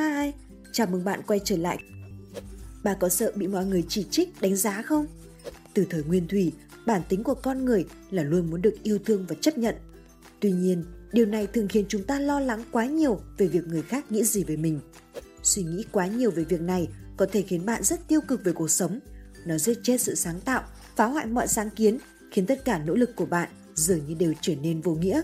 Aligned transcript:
Hi, 0.00 0.32
chào 0.72 0.86
mừng 0.86 1.04
bạn 1.04 1.20
quay 1.26 1.40
trở 1.44 1.56
lại. 1.56 1.78
Bà 2.84 2.94
có 2.94 3.08
sợ 3.08 3.32
bị 3.34 3.46
mọi 3.46 3.66
người 3.66 3.84
chỉ 3.88 4.06
trích, 4.10 4.40
đánh 4.40 4.56
giá 4.56 4.82
không? 4.82 5.06
Từ 5.74 5.86
thời 5.90 6.02
nguyên 6.02 6.28
thủy, 6.28 6.52
bản 6.86 7.02
tính 7.08 7.24
của 7.24 7.34
con 7.34 7.64
người 7.64 7.84
là 8.10 8.22
luôn 8.22 8.50
muốn 8.50 8.62
được 8.62 8.74
yêu 8.82 8.98
thương 9.04 9.26
và 9.28 9.36
chấp 9.40 9.58
nhận. 9.58 9.74
Tuy 10.40 10.52
nhiên, 10.52 10.84
điều 11.12 11.26
này 11.26 11.46
thường 11.46 11.68
khiến 11.68 11.84
chúng 11.88 12.04
ta 12.04 12.20
lo 12.20 12.40
lắng 12.40 12.64
quá 12.72 12.86
nhiều 12.86 13.20
về 13.38 13.46
việc 13.46 13.66
người 13.66 13.82
khác 13.82 14.12
nghĩ 14.12 14.24
gì 14.24 14.44
về 14.44 14.56
mình. 14.56 14.80
Suy 15.42 15.62
nghĩ 15.62 15.84
quá 15.92 16.06
nhiều 16.06 16.30
về 16.30 16.44
việc 16.44 16.60
này 16.60 16.88
có 17.16 17.26
thể 17.32 17.42
khiến 17.42 17.66
bạn 17.66 17.82
rất 17.82 18.08
tiêu 18.08 18.20
cực 18.28 18.44
về 18.44 18.52
cuộc 18.52 18.70
sống. 18.70 19.00
Nó 19.46 19.58
giết 19.58 19.78
chết 19.82 20.00
sự 20.00 20.14
sáng 20.14 20.40
tạo, 20.40 20.62
phá 20.96 21.06
hoại 21.06 21.26
mọi 21.26 21.48
sáng 21.48 21.70
kiến, 21.70 21.98
khiến 22.30 22.46
tất 22.46 22.64
cả 22.64 22.78
nỗ 22.78 22.94
lực 22.94 23.16
của 23.16 23.26
bạn 23.26 23.48
dường 23.74 24.06
như 24.06 24.14
đều 24.14 24.34
trở 24.40 24.54
nên 24.54 24.80
vô 24.80 24.94
nghĩa. 24.94 25.22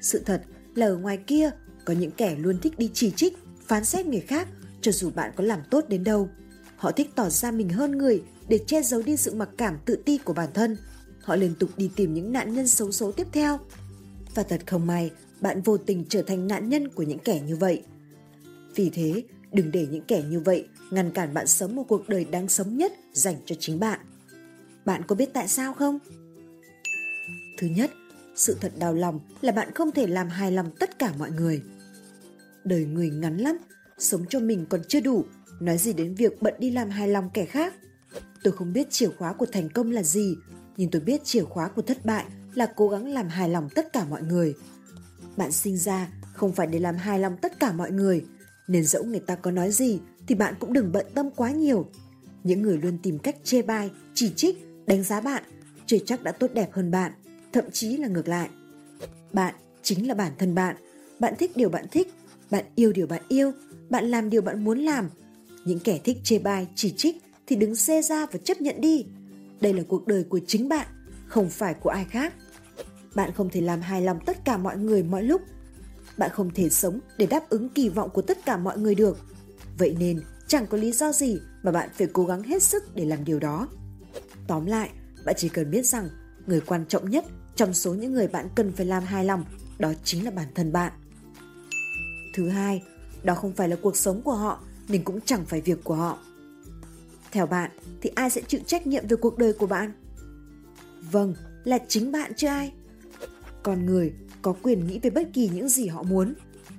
Sự 0.00 0.18
thật 0.18 0.42
là 0.74 0.86
ở 0.86 0.96
ngoài 0.96 1.18
kia 1.26 1.50
có 1.84 1.94
những 1.94 2.10
kẻ 2.10 2.36
luôn 2.38 2.58
thích 2.60 2.78
đi 2.78 2.90
chỉ 2.94 3.10
trích, 3.10 3.34
phán 3.68 3.84
xét 3.84 4.06
người 4.06 4.20
khác 4.20 4.48
cho 4.80 4.92
dù 4.92 5.10
bạn 5.10 5.32
có 5.36 5.44
làm 5.44 5.60
tốt 5.70 5.84
đến 5.88 6.04
đâu. 6.04 6.28
Họ 6.76 6.92
thích 6.92 7.10
tỏ 7.14 7.28
ra 7.30 7.50
mình 7.50 7.68
hơn 7.68 7.98
người 7.98 8.22
để 8.48 8.58
che 8.66 8.82
giấu 8.82 9.02
đi 9.02 9.16
sự 9.16 9.34
mặc 9.34 9.48
cảm 9.58 9.78
tự 9.84 9.96
ti 9.96 10.18
của 10.18 10.32
bản 10.32 10.48
thân. 10.54 10.76
Họ 11.22 11.36
liên 11.36 11.54
tục 11.58 11.70
đi 11.76 11.90
tìm 11.96 12.14
những 12.14 12.32
nạn 12.32 12.54
nhân 12.54 12.68
xấu 12.68 12.92
số 12.92 13.12
tiếp 13.12 13.26
theo. 13.32 13.58
Và 14.34 14.42
thật 14.42 14.60
không 14.66 14.86
may, 14.86 15.10
bạn 15.40 15.62
vô 15.62 15.76
tình 15.76 16.04
trở 16.08 16.22
thành 16.22 16.46
nạn 16.46 16.68
nhân 16.68 16.88
của 16.88 17.02
những 17.02 17.18
kẻ 17.18 17.40
như 17.46 17.56
vậy. 17.56 17.82
Vì 18.74 18.90
thế, 18.90 19.22
đừng 19.52 19.70
để 19.70 19.86
những 19.90 20.04
kẻ 20.04 20.24
như 20.30 20.40
vậy 20.40 20.68
ngăn 20.90 21.10
cản 21.10 21.34
bạn 21.34 21.46
sống 21.46 21.76
một 21.76 21.84
cuộc 21.88 22.08
đời 22.08 22.24
đáng 22.24 22.48
sống 22.48 22.76
nhất 22.76 22.92
dành 23.12 23.36
cho 23.46 23.56
chính 23.58 23.80
bạn. 23.80 24.00
Bạn 24.84 25.02
có 25.06 25.16
biết 25.16 25.28
tại 25.32 25.48
sao 25.48 25.74
không? 25.74 25.98
Thứ 27.58 27.66
nhất, 27.66 27.90
sự 28.36 28.56
thật 28.60 28.72
đau 28.78 28.94
lòng 28.94 29.20
là 29.40 29.52
bạn 29.52 29.74
không 29.74 29.92
thể 29.92 30.06
làm 30.06 30.28
hài 30.28 30.52
lòng 30.52 30.70
tất 30.78 30.98
cả 30.98 31.12
mọi 31.18 31.30
người. 31.30 31.62
Đời 32.66 32.84
người 32.84 33.10
ngắn 33.10 33.36
lắm, 33.36 33.58
sống 33.98 34.24
cho 34.28 34.40
mình 34.40 34.66
còn 34.68 34.80
chưa 34.88 35.00
đủ, 35.00 35.24
nói 35.60 35.78
gì 35.78 35.92
đến 35.92 36.14
việc 36.14 36.42
bận 36.42 36.54
đi 36.58 36.70
làm 36.70 36.90
hài 36.90 37.08
lòng 37.08 37.30
kẻ 37.34 37.44
khác. 37.44 37.74
Tôi 38.42 38.52
không 38.52 38.72
biết 38.72 38.90
chìa 38.90 39.08
khóa 39.18 39.32
của 39.32 39.46
thành 39.46 39.68
công 39.68 39.90
là 39.90 40.02
gì, 40.02 40.36
nhưng 40.76 40.90
tôi 40.90 41.02
biết 41.02 41.24
chìa 41.24 41.44
khóa 41.44 41.68
của 41.68 41.82
thất 41.82 42.04
bại 42.04 42.24
là 42.54 42.66
cố 42.76 42.88
gắng 42.88 43.08
làm 43.08 43.28
hài 43.28 43.48
lòng 43.48 43.68
tất 43.74 43.92
cả 43.92 44.04
mọi 44.04 44.22
người. 44.22 44.54
Bạn 45.36 45.52
sinh 45.52 45.76
ra 45.76 46.08
không 46.32 46.52
phải 46.52 46.66
để 46.66 46.78
làm 46.78 46.96
hài 46.96 47.18
lòng 47.18 47.36
tất 47.42 47.60
cả 47.60 47.72
mọi 47.72 47.90
người, 47.90 48.24
nên 48.68 48.84
dẫu 48.84 49.04
người 49.04 49.20
ta 49.20 49.34
có 49.34 49.50
nói 49.50 49.70
gì 49.70 50.00
thì 50.26 50.34
bạn 50.34 50.54
cũng 50.60 50.72
đừng 50.72 50.92
bận 50.92 51.06
tâm 51.14 51.30
quá 51.36 51.50
nhiều. 51.50 51.86
Những 52.44 52.62
người 52.62 52.78
luôn 52.78 52.98
tìm 53.02 53.18
cách 53.18 53.36
chê 53.44 53.62
bai, 53.62 53.90
chỉ 54.14 54.32
trích, 54.36 54.58
đánh 54.86 55.02
giá 55.02 55.20
bạn, 55.20 55.42
chưa 55.86 55.98
chắc 56.06 56.22
đã 56.22 56.32
tốt 56.32 56.50
đẹp 56.54 56.68
hơn 56.72 56.90
bạn, 56.90 57.12
thậm 57.52 57.64
chí 57.72 57.96
là 57.96 58.08
ngược 58.08 58.28
lại. 58.28 58.48
Bạn 59.32 59.54
chính 59.82 60.08
là 60.08 60.14
bản 60.14 60.32
thân 60.38 60.54
bạn, 60.54 60.76
bạn 61.20 61.34
thích 61.38 61.56
điều 61.56 61.68
bạn 61.68 61.84
thích, 61.90 62.12
bạn 62.50 62.64
yêu 62.74 62.92
điều 62.92 63.06
bạn 63.06 63.22
yêu, 63.28 63.52
bạn 63.90 64.04
làm 64.04 64.30
điều 64.30 64.42
bạn 64.42 64.64
muốn 64.64 64.78
làm. 64.78 65.08
Những 65.64 65.78
kẻ 65.78 66.00
thích 66.04 66.18
chê 66.24 66.38
bai, 66.38 66.66
chỉ 66.74 66.94
trích 66.96 67.22
thì 67.46 67.56
đứng 67.56 67.74
xê 67.74 68.02
ra 68.02 68.26
và 68.26 68.38
chấp 68.44 68.60
nhận 68.60 68.80
đi. 68.80 69.06
Đây 69.60 69.72
là 69.72 69.82
cuộc 69.88 70.06
đời 70.06 70.24
của 70.24 70.40
chính 70.46 70.68
bạn, 70.68 70.86
không 71.26 71.48
phải 71.50 71.74
của 71.74 71.90
ai 71.90 72.04
khác. 72.04 72.34
Bạn 73.14 73.32
không 73.32 73.50
thể 73.50 73.60
làm 73.60 73.80
hài 73.80 74.02
lòng 74.02 74.18
tất 74.26 74.44
cả 74.44 74.56
mọi 74.56 74.78
người 74.78 75.02
mọi 75.02 75.22
lúc. 75.22 75.42
Bạn 76.18 76.30
không 76.32 76.50
thể 76.54 76.68
sống 76.68 77.00
để 77.18 77.26
đáp 77.26 77.48
ứng 77.48 77.68
kỳ 77.68 77.88
vọng 77.88 78.10
của 78.10 78.22
tất 78.22 78.38
cả 78.44 78.56
mọi 78.56 78.78
người 78.78 78.94
được. 78.94 79.18
Vậy 79.78 79.96
nên, 79.98 80.20
chẳng 80.46 80.66
có 80.66 80.78
lý 80.78 80.92
do 80.92 81.12
gì 81.12 81.38
mà 81.62 81.72
bạn 81.72 81.88
phải 81.94 82.06
cố 82.12 82.24
gắng 82.24 82.42
hết 82.42 82.62
sức 82.62 82.94
để 82.94 83.04
làm 83.04 83.24
điều 83.24 83.38
đó. 83.38 83.68
Tóm 84.46 84.66
lại, 84.66 84.90
bạn 85.24 85.34
chỉ 85.38 85.48
cần 85.48 85.70
biết 85.70 85.86
rằng 85.86 86.08
người 86.46 86.60
quan 86.60 86.84
trọng 86.88 87.10
nhất 87.10 87.24
trong 87.56 87.74
số 87.74 87.94
những 87.94 88.12
người 88.12 88.28
bạn 88.28 88.48
cần 88.54 88.72
phải 88.72 88.86
làm 88.86 89.04
hài 89.04 89.24
lòng 89.24 89.44
đó 89.78 89.92
chính 90.04 90.24
là 90.24 90.30
bản 90.30 90.48
thân 90.54 90.72
bạn. 90.72 90.92
Thứ 92.36 92.48
hai, 92.48 92.82
đó 93.22 93.34
không 93.34 93.52
phải 93.52 93.68
là 93.68 93.76
cuộc 93.82 93.96
sống 93.96 94.22
của 94.22 94.34
họ 94.34 94.60
nên 94.88 95.04
cũng 95.04 95.20
chẳng 95.20 95.44
phải 95.44 95.60
việc 95.60 95.84
của 95.84 95.94
họ. 95.94 96.18
Theo 97.32 97.46
bạn 97.46 97.70
thì 98.00 98.10
ai 98.14 98.30
sẽ 98.30 98.40
chịu 98.48 98.60
trách 98.66 98.86
nhiệm 98.86 99.06
về 99.06 99.16
cuộc 99.16 99.38
đời 99.38 99.52
của 99.52 99.66
bạn? 99.66 99.92
Vâng, 101.10 101.34
là 101.64 101.78
chính 101.88 102.12
bạn 102.12 102.32
chứ 102.36 102.46
ai. 102.46 102.72
Con 103.62 103.86
người 103.86 104.12
có 104.42 104.54
quyền 104.62 104.86
nghĩ 104.86 104.98
về 105.02 105.10
bất 105.10 105.28
kỳ 105.32 105.48
những 105.48 105.68
gì 105.68 105.86
họ 105.86 106.02
muốn. 106.02 106.34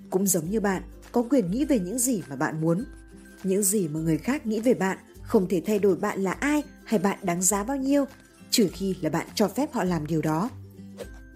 Cũng 0.09 0.27
giống 0.27 0.49
như 0.49 0.59
bạn 0.59 0.83
có 1.11 1.23
quyền 1.29 1.51
nghĩ 1.51 1.65
về 1.65 1.79
những 1.79 1.99
gì 1.99 2.23
mà 2.29 2.35
bạn 2.35 2.61
muốn. 2.61 2.85
Những 3.43 3.63
gì 3.63 3.87
mà 3.87 3.99
người 3.99 4.17
khác 4.17 4.45
nghĩ 4.45 4.59
về 4.59 4.73
bạn 4.73 4.97
không 5.21 5.47
thể 5.47 5.61
thay 5.65 5.79
đổi 5.79 5.95
bạn 5.95 6.23
là 6.23 6.31
ai 6.31 6.63
hay 6.85 6.99
bạn 6.99 7.19
đáng 7.21 7.41
giá 7.41 7.63
bao 7.63 7.77
nhiêu, 7.77 8.05
trừ 8.49 8.69
khi 8.73 8.95
là 9.01 9.09
bạn 9.09 9.27
cho 9.35 9.47
phép 9.47 9.73
họ 9.73 9.83
làm 9.83 10.07
điều 10.07 10.21
đó. 10.21 10.49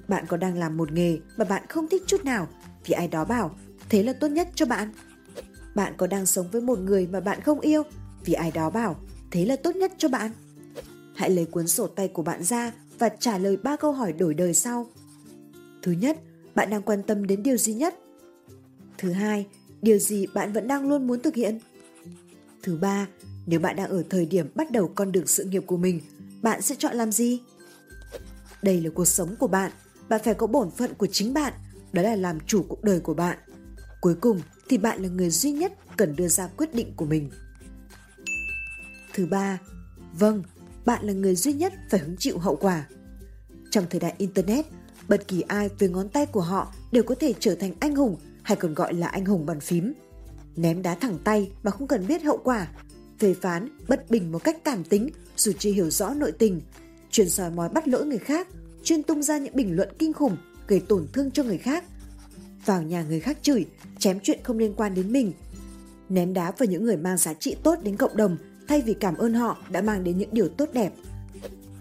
Bạn 0.08 0.26
có 0.28 0.38
đang 0.38 0.58
làm 0.58 0.78
một 0.78 0.92
nghề 0.92 1.20
mà 1.38 1.46
bạn 1.46 1.64
không 1.70 1.88
thích 1.88 2.04
chút 2.08 2.26
nào 2.26 2.48
vì 2.86 2.94
ai 2.94 3.08
đó 3.08 3.26
bảo 3.26 3.56
thế 3.92 4.04
là 4.04 4.14
tốt 4.14 4.28
nhất 4.28 4.48
cho 4.56 4.66
bạn. 4.66 4.92
Bạn 5.76 5.94
có 5.98 6.08
đang 6.08 6.26
sống 6.26 6.48
với 6.52 6.62
một 6.62 6.80
người 6.80 7.08
mà 7.08 7.20
bạn 7.20 7.42
không 7.42 7.60
yêu 7.60 7.84
vì 8.26 8.34
ai 8.34 8.52
đó 8.52 8.70
bảo 8.70 8.96
thế 9.32 9.46
là 9.46 9.56
tốt 9.56 9.76
nhất 9.76 9.92
cho 9.98 10.10
bạn. 10.10 10.32
Hãy 11.16 11.30
lấy 11.30 11.46
cuốn 11.46 11.68
sổ 11.68 11.88
tay 11.88 12.08
của 12.08 12.24
bạn 12.24 12.44
ra 12.44 12.72
và 13.00 13.10
trả 13.10 13.38
lời 13.38 13.58
ba 13.58 13.76
câu 13.76 13.92
hỏi 13.92 14.14
đổi 14.14 14.34
đời 14.34 14.54
sau. 14.54 14.88
Thứ 15.82 15.92
nhất, 15.92 16.18
bạn 16.56 16.70
đang 16.70 16.82
quan 16.82 17.04
tâm 17.04 17.28
đến 17.28 17.44
điều 17.44 17.58
gì 17.58 17.74
nhất? 17.74 17.96
Thứ 18.98 19.12
hai, 19.12 19.48
điều 19.82 19.98
gì 19.98 20.28
bạn 20.34 20.54
vẫn 20.54 20.68
đang 20.68 20.90
luôn 20.90 21.08
muốn 21.08 21.22
thực 21.22 21.36
hiện? 21.36 21.60
Thứ 22.64 22.78
ba, 22.82 23.08
nếu 23.46 23.60
bạn 23.60 23.76
đang 23.76 23.90
ở 23.90 24.04
thời 24.10 24.26
điểm 24.26 24.48
bắt 24.56 24.72
đầu 24.72 24.92
con 24.96 25.12
đường 25.12 25.28
sự 25.28 25.44
nghiệp 25.44 25.64
của 25.68 25.78
mình, 25.78 26.02
bạn 26.42 26.62
sẽ 26.62 26.76
chọn 26.80 26.96
làm 26.96 27.12
gì? 27.12 27.42
Đây 28.62 28.82
là 28.82 28.90
cuộc 28.90 29.06
sống 29.06 29.36
của 29.40 29.48
bạn, 29.48 29.72
bạn 30.10 30.22
phải 30.24 30.34
có 30.34 30.48
bổn 30.48 30.72
phận 30.72 30.94
của 30.94 31.08
chính 31.08 31.34
bạn, 31.34 31.54
đó 31.94 32.02
là 32.02 32.16
làm 32.16 32.40
chủ 32.48 32.66
cuộc 32.68 32.84
đời 32.84 33.00
của 33.00 33.14
bạn. 33.14 33.38
Cuối 34.02 34.16
cùng 34.22 34.42
thì 34.70 34.78
bạn 34.78 35.02
là 35.02 35.10
người 35.10 35.30
duy 35.30 35.52
nhất 35.52 35.74
cần 35.98 36.16
đưa 36.16 36.28
ra 36.28 36.48
quyết 36.48 36.76
định 36.76 36.94
của 36.96 37.06
mình. 37.06 37.30
Thứ 39.14 39.26
ba, 39.26 39.60
vâng, 40.14 40.44
bạn 40.86 41.06
là 41.06 41.14
người 41.14 41.36
duy 41.36 41.54
nhất 41.54 41.74
phải 41.90 42.00
hứng 42.00 42.16
chịu 42.18 42.38
hậu 42.38 42.56
quả. 42.56 42.88
Trong 43.72 43.86
thời 43.90 44.00
đại 44.00 44.14
Internet, 44.18 44.66
bất 45.08 45.28
kỳ 45.28 45.42
ai 45.42 45.70
với 45.80 45.90
ngón 45.90 46.10
tay 46.10 46.26
của 46.26 46.42
họ 46.42 46.74
đều 46.92 47.04
có 47.04 47.16
thể 47.16 47.34
trở 47.40 47.56
thành 47.56 47.74
anh 47.80 47.96
hùng 47.96 48.18
hay 48.44 48.58
còn 48.58 48.74
gọi 48.74 48.94
là 48.94 49.08
anh 49.08 49.26
hùng 49.26 49.46
bàn 49.46 49.60
phím. 49.60 49.94
Ném 50.56 50.82
đá 50.82 50.96
thẳng 50.96 51.18
tay 51.24 51.52
mà 51.64 51.72
không 51.72 51.88
cần 51.88 52.08
biết 52.08 52.24
hậu 52.24 52.38
quả, 52.38 52.68
phê 53.20 53.36
phán, 53.42 53.78
bất 53.88 54.10
bình 54.10 54.32
một 54.32 54.44
cách 54.44 54.58
cảm 54.64 54.84
tính 54.84 55.10
dù 55.38 55.52
chưa 55.60 55.72
hiểu 55.72 55.90
rõ 55.90 56.14
nội 56.14 56.32
tình, 56.32 56.62
chuyên 57.12 57.30
soi 57.30 57.52
mói 57.52 57.70
bắt 57.70 57.88
lỗi 57.88 58.06
người 58.06 58.18
khác, 58.18 58.48
chuyên 58.84 59.04
tung 59.04 59.24
ra 59.24 59.38
những 59.38 59.56
bình 59.56 59.76
luận 59.76 59.90
kinh 60.00 60.14
khủng 60.14 60.38
gây 60.68 60.80
tổn 60.80 61.08
thương 61.14 61.32
cho 61.32 61.44
người 61.44 61.58
khác, 61.58 61.84
vào 62.66 62.82
nhà 62.82 63.04
người 63.04 63.20
khác 63.20 63.38
chửi, 63.42 63.66
chém 64.00 64.20
chuyện 64.24 64.40
không 64.44 64.58
liên 64.58 64.74
quan 64.74 64.94
đến 64.94 65.12
mình, 65.12 65.34
ném 66.10 66.34
đá 66.34 66.52
vào 66.52 66.70
những 66.70 66.86
người 66.86 66.98
mang 66.98 67.18
giá 67.18 67.34
trị 67.34 67.56
tốt 67.64 67.76
đến 67.84 67.98
cộng 67.98 68.18
đồng 68.18 68.38
thay 68.68 68.82
vì 68.82 68.94
cảm 68.94 69.18
ơn 69.18 69.34
họ 69.34 69.58
đã 69.70 69.82
mang 69.82 70.04
đến 70.04 70.18
những 70.18 70.30
điều 70.32 70.48
tốt 70.48 70.70
đẹp. 70.74 70.94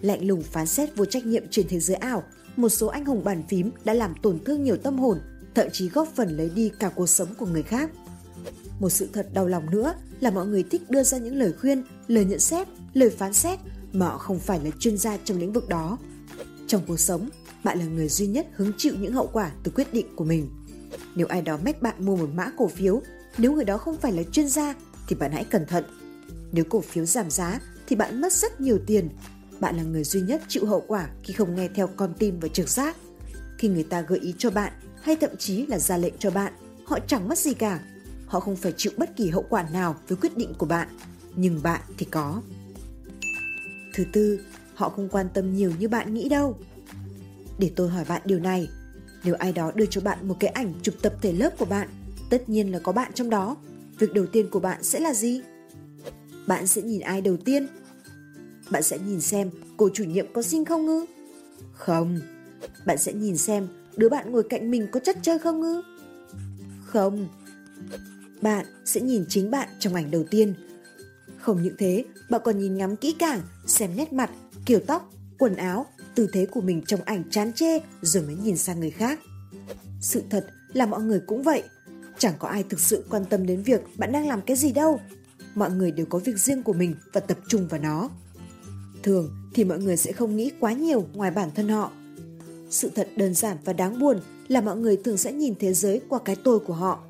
Lạnh 0.01 0.27
lùng 0.27 0.43
phán 0.43 0.67
xét 0.67 0.97
vô 0.97 1.05
trách 1.05 1.27
nhiệm 1.27 1.45
trên 1.51 1.67
thế 1.69 1.81
giới 1.81 1.97
ảo, 1.97 2.23
một 2.57 2.69
số 2.69 2.87
anh 2.87 3.05
hùng 3.05 3.25
bàn 3.25 3.43
phím 3.49 3.71
đã 3.85 3.95
làm 3.95 4.15
tổn 4.23 4.39
thương 4.45 4.65
nhiều 4.65 4.77
tâm 4.77 4.99
hồn, 4.99 5.19
thậm 5.55 5.67
chí 5.73 5.89
góp 5.89 6.09
phần 6.15 6.37
lấy 6.37 6.51
đi 6.55 6.71
cả 6.79 6.91
cuộc 6.95 7.07
sống 7.07 7.29
của 7.39 7.47
người 7.47 7.63
khác. 7.63 7.91
Một 8.81 8.91
sự 8.91 9.09
thật 9.13 9.29
đau 9.35 9.47
lòng 9.47 9.71
nữa 9.71 9.95
là 10.21 10.31
mọi 10.31 10.47
người 10.47 10.63
thích 10.63 10.83
đưa 10.91 11.03
ra 11.03 11.19
những 11.19 11.37
lời 11.37 11.53
khuyên, 11.61 11.83
lời 12.09 12.25
nhận 12.25 12.41
xét, 12.41 12.69
lời 12.95 13.11
phán 13.11 13.33
xét 13.33 13.59
mà 13.93 14.07
họ 14.07 14.19
không 14.19 14.39
phải 14.39 14.61
là 14.65 14.71
chuyên 14.79 14.99
gia 14.99 15.17
trong 15.17 15.39
lĩnh 15.39 15.53
vực 15.53 15.69
đó. 15.69 15.99
Trong 16.67 16.83
cuộc 16.87 17.01
sống, 17.01 17.29
bạn 17.65 17.79
là 17.79 17.85
người 17.85 18.09
duy 18.09 18.27
nhất 18.27 18.47
hứng 18.53 18.73
chịu 18.77 18.95
những 19.01 19.13
hậu 19.13 19.27
quả 19.33 19.51
từ 19.63 19.73
quyết 19.75 19.95
định 19.95 20.07
của 20.17 20.25
mình. 20.25 20.49
Nếu 21.15 21.27
ai 21.27 21.43
đó 21.43 21.59
mách 21.65 21.83
bạn 21.83 21.95
mua 21.99 22.17
một 22.17 22.29
mã 22.35 22.51
cổ 22.57 22.69
phiếu, 22.69 23.03
nếu 23.39 23.53
người 23.53 23.65
đó 23.65 23.79
không 23.79 23.97
phải 23.97 24.13
là 24.13 24.23
chuyên 24.33 24.49
gia 24.49 24.75
thì 25.09 25.17
bạn 25.17 25.33
hãy 25.33 25.45
cẩn 25.45 25.67
thận. 25.67 25.85
Nếu 26.53 26.65
cổ 26.65 26.81
phiếu 26.81 27.05
giảm 27.05 27.31
giá 27.31 27.61
thì 27.87 27.97
bạn 27.97 28.21
mất 28.21 28.33
rất 28.33 28.61
nhiều 28.61 28.79
tiền. 28.87 29.09
Bạn 29.61 29.77
là 29.77 29.83
người 29.83 30.05
duy 30.05 30.21
nhất 30.21 30.43
chịu 30.49 30.67
hậu 30.67 30.85
quả 30.87 31.09
khi 31.23 31.33
không 31.33 31.57
nghe 31.57 31.69
theo 31.75 31.87
con 31.87 32.15
tim 32.19 32.41
và 32.41 32.49
trực 32.49 32.69
giác. 32.69 32.97
Khi 33.59 33.69
người 33.69 33.85
ta 33.85 34.01
gợi 34.01 34.19
ý 34.19 34.35
cho 34.39 34.51
bạn 34.51 34.73
hay 35.03 35.17
thậm 35.17 35.31
chí 35.39 35.67
là 35.67 35.79
ra 35.79 35.97
lệnh 35.97 36.15
cho 36.19 36.31
bạn, 36.31 36.53
họ 36.85 36.99
chẳng 37.07 37.29
mất 37.29 37.39
gì 37.39 37.55
cả. 37.55 37.81
Họ 38.27 38.41
không 38.41 38.57
phải 38.57 38.73
chịu 38.77 38.93
bất 38.97 39.17
kỳ 39.17 39.29
hậu 39.29 39.45
quả 39.49 39.69
nào 39.73 39.97
với 40.09 40.19
quyết 40.21 40.37
định 40.37 40.55
của 40.59 40.67
bạn, 40.67 40.89
nhưng 41.37 41.63
bạn 41.63 41.81
thì 41.99 42.07
có. 42.11 42.43
Thứ 43.95 44.05
tư, 44.13 44.41
họ 44.75 44.89
không 44.89 45.09
quan 45.09 45.29
tâm 45.35 45.55
nhiều 45.55 45.73
như 45.79 45.89
bạn 45.89 46.15
nghĩ 46.15 46.29
đâu. 46.29 46.59
Để 47.59 47.71
tôi 47.77 47.89
hỏi 47.89 48.05
bạn 48.09 48.23
điều 48.25 48.39
này, 48.39 48.69
nếu 49.25 49.35
ai 49.35 49.53
đó 49.53 49.73
đưa 49.75 49.87
cho 49.87 50.01
bạn 50.01 50.29
một 50.29 50.37
cái 50.41 50.51
ảnh 50.51 50.73
chụp 50.83 50.95
tập 51.03 51.15
thể 51.23 51.33
lớp 51.33 51.59
của 51.59 51.65
bạn, 51.65 51.89
tất 52.31 52.49
nhiên 52.49 52.73
là 52.73 52.79
có 52.79 52.93
bạn 52.93 53.13
trong 53.15 53.31
đó. 53.31 53.57
Việc 53.99 54.13
đầu 54.13 54.27
tiên 54.27 54.51
của 54.51 54.61
bạn 54.61 54.83
sẽ 54.83 55.01
là 55.01 55.15
gì? 55.15 55.41
Bạn 56.47 56.67
sẽ 56.67 56.83
nhìn 56.83 57.01
ai 57.01 57.21
đầu 57.21 57.37
tiên? 57.37 57.67
Bạn 58.71 58.83
sẽ 58.83 58.99
nhìn 58.99 59.21
xem 59.21 59.51
cô 59.77 59.89
chủ 59.95 60.05
nhiệm 60.05 60.33
có 60.33 60.43
xinh 60.43 60.65
không 60.65 60.87
ngư? 60.87 61.05
Không. 61.73 62.21
Bạn 62.87 62.99
sẽ 62.99 63.13
nhìn 63.13 63.37
xem 63.37 63.69
đứa 63.97 64.09
bạn 64.09 64.33
ngồi 64.33 64.43
cạnh 64.43 64.71
mình 64.71 64.87
có 64.93 65.01
chất 65.01 65.17
chơi 65.23 65.39
không 65.39 65.61
ngư? 65.61 65.83
Không. 66.85 67.29
Bạn 68.43 68.67
sẽ 68.85 69.01
nhìn 69.01 69.25
chính 69.29 69.51
bạn 69.51 69.69
trong 69.79 69.95
ảnh 69.95 70.11
đầu 70.11 70.25
tiên. 70.31 70.55
Không 71.37 71.63
những 71.63 71.75
thế, 71.79 72.05
bạn 72.31 72.41
còn 72.45 72.59
nhìn 72.59 72.77
ngắm 72.77 72.97
kỹ 72.97 73.15
càng, 73.19 73.41
xem 73.67 73.91
nét 73.97 74.13
mặt, 74.13 74.31
kiểu 74.67 74.81
tóc, 74.87 75.11
quần 75.39 75.57
áo, 75.57 75.87
tư 76.21 76.27
thế 76.33 76.47
của 76.47 76.61
mình 76.61 76.83
trong 76.87 77.01
ảnh 77.05 77.23
chán 77.31 77.53
chê 77.53 77.81
rồi 78.03 78.23
mới 78.23 78.35
nhìn 78.35 78.57
sang 78.57 78.81
người 78.81 78.91
khác. 78.91 79.21
Sự 80.01 80.23
thật 80.31 80.47
là 80.73 80.87
mọi 80.87 81.03
người 81.03 81.21
cũng 81.27 81.43
vậy. 81.43 81.63
chẳng 82.19 82.35
có 82.39 82.49
ai 82.49 82.63
thực 82.63 82.81
sự 82.81 83.05
quan 83.11 83.25
tâm 83.25 83.47
đến 83.47 83.63
việc 83.63 83.81
bạn 83.97 84.13
đang 84.13 84.29
làm 84.29 84.41
cái 84.41 84.57
gì 84.57 84.73
đâu. 84.73 85.01
Mọi 85.55 85.71
người 85.71 85.91
đều 85.91 86.07
có 86.07 86.19
việc 86.19 86.39
riêng 86.39 86.63
của 86.63 86.73
mình 86.73 86.95
và 87.13 87.21
tập 87.21 87.39
trung 87.49 87.69
vào 87.69 87.81
nó. 87.81 88.11
Thường 89.03 89.31
thì 89.55 89.65
mọi 89.65 89.79
người 89.79 89.97
sẽ 89.97 90.13
không 90.13 90.37
nghĩ 90.37 90.51
quá 90.61 90.73
nhiều 90.73 91.07
ngoài 91.15 91.31
bản 91.31 91.51
thân 91.55 91.69
họ. 91.69 91.93
Sự 92.71 92.91
thật 92.95 93.09
đơn 93.17 93.35
giản 93.35 93.57
và 93.65 93.73
đáng 93.73 93.99
buồn 93.99 94.21
là 94.49 94.61
mọi 94.61 94.77
người 94.77 94.97
thường 94.97 95.17
sẽ 95.17 95.33
nhìn 95.33 95.55
thế 95.59 95.73
giới 95.73 96.01
qua 96.09 96.19
cái 96.25 96.37
tôi 96.45 96.59
của 96.59 96.75
họ. 96.75 97.01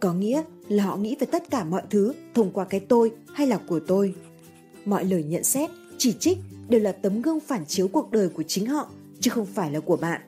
Có 0.00 0.12
nghĩa 0.12 0.42
là 0.68 0.84
họ 0.84 0.96
nghĩ 0.96 1.16
về 1.20 1.26
tất 1.32 1.50
cả 1.50 1.64
mọi 1.64 1.82
thứ 1.90 2.12
thông 2.34 2.50
qua 2.52 2.64
cái 2.64 2.80
tôi 2.80 3.12
hay 3.34 3.46
là 3.46 3.58
của 3.68 3.80
tôi. 3.86 4.14
Mọi 4.84 5.04
lời 5.04 5.22
nhận 5.24 5.44
xét, 5.44 5.70
chỉ 5.98 6.12
trích 6.20 6.38
đều 6.68 6.80
là 6.80 6.92
tấm 6.92 7.22
gương 7.22 7.40
phản 7.40 7.66
chiếu 7.66 7.88
cuộc 7.88 8.10
đời 8.10 8.28
của 8.28 8.42
chính 8.42 8.66
họ 8.66 8.88
chứ 9.20 9.30
không 9.30 9.46
phải 9.46 9.70
là 9.72 9.80
của 9.80 9.96
bạn. 9.96 10.20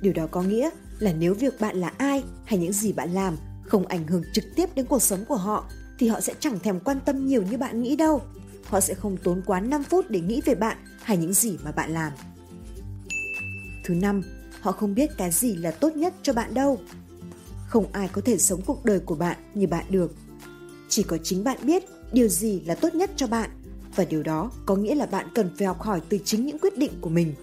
Điều 0.00 0.12
đó 0.12 0.26
có 0.26 0.42
nghĩa 0.42 0.70
là 0.98 1.12
nếu 1.12 1.34
việc 1.34 1.60
bạn 1.60 1.76
là 1.76 1.92
ai 1.98 2.22
hay 2.44 2.58
những 2.58 2.72
gì 2.72 2.92
bạn 2.92 3.10
làm 3.10 3.36
không 3.62 3.86
ảnh 3.86 4.06
hưởng 4.06 4.22
trực 4.32 4.44
tiếp 4.56 4.74
đến 4.74 4.86
cuộc 4.86 5.02
sống 5.02 5.24
của 5.24 5.36
họ 5.36 5.64
thì 5.98 6.08
họ 6.08 6.20
sẽ 6.20 6.34
chẳng 6.40 6.58
thèm 6.58 6.80
quan 6.80 7.00
tâm 7.04 7.26
nhiều 7.26 7.42
như 7.42 7.58
bạn 7.58 7.82
nghĩ 7.82 7.96
đâu. 7.96 8.22
Họ 8.64 8.80
sẽ 8.80 8.94
không 8.94 9.16
tốn 9.16 9.42
quá 9.46 9.60
5 9.60 9.84
phút 9.84 10.10
để 10.10 10.20
nghĩ 10.20 10.40
về 10.44 10.54
bạn 10.54 10.76
hay 11.02 11.16
những 11.16 11.32
gì 11.32 11.58
mà 11.64 11.72
bạn 11.72 11.90
làm. 11.90 12.12
Thứ 13.84 13.94
năm, 13.94 14.22
họ 14.60 14.72
không 14.72 14.94
biết 14.94 15.10
cái 15.16 15.30
gì 15.30 15.56
là 15.56 15.70
tốt 15.70 15.96
nhất 15.96 16.14
cho 16.22 16.32
bạn 16.32 16.54
đâu. 16.54 16.80
Không 17.68 17.86
ai 17.92 18.08
có 18.12 18.20
thể 18.24 18.38
sống 18.38 18.60
cuộc 18.66 18.84
đời 18.84 19.00
của 19.00 19.14
bạn 19.14 19.36
như 19.54 19.66
bạn 19.66 19.84
được. 19.90 20.14
Chỉ 20.88 21.02
có 21.02 21.18
chính 21.22 21.44
bạn 21.44 21.58
biết 21.62 21.84
điều 22.12 22.28
gì 22.28 22.60
là 22.60 22.74
tốt 22.74 22.94
nhất 22.94 23.10
cho 23.16 23.26
bạn 23.26 23.50
và 23.98 24.04
điều 24.04 24.22
đó 24.22 24.50
có 24.66 24.76
nghĩa 24.76 24.94
là 24.94 25.06
bạn 25.06 25.26
cần 25.34 25.50
phải 25.58 25.66
học 25.66 25.80
hỏi 25.80 26.00
từ 26.08 26.18
chính 26.24 26.46
những 26.46 26.58
quyết 26.58 26.78
định 26.78 26.92
của 27.00 27.10
mình. 27.10 27.34